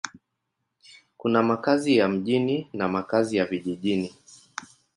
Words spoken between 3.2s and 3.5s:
ya